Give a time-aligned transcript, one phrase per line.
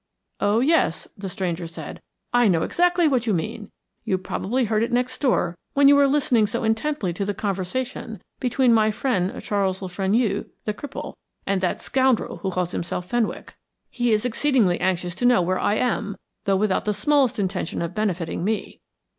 [0.39, 2.01] "Oh, yes," the stranger said,
[2.33, 3.69] "I know exactly what you mean.
[4.03, 8.19] You probably heard it next door when you were listening so intently to the conversation
[8.39, 11.13] between my friend Charles Le Fenu, the cripple,
[11.45, 13.53] and that scoundrel who calls himself Fenwick.
[13.91, 17.93] He is exceedingly anxious to know where I am, though without the smallest intention of
[17.93, 18.79] benefitting me.